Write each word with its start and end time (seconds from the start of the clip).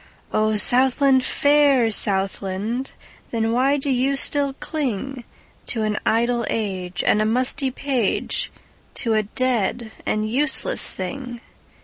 O 0.33 0.55
Southland, 0.55 1.23
fair 1.23 1.91
Southland! 1.91 2.89
Then 3.29 3.51
why 3.51 3.77
do 3.77 3.91
you 3.91 4.15
still 4.15 4.55
clingTo 4.55 5.23
an 5.75 5.99
idle 6.07 6.43
age 6.49 7.03
and 7.05 7.21
a 7.21 7.25
musty 7.25 7.69
page, 7.69 8.51
To 8.95 9.13
a 9.13 9.21
dead 9.21 9.91
and 10.03 10.27
useless 10.27 10.91
thing? 10.91 11.39